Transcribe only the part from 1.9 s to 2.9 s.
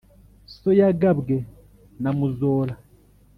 na muzora.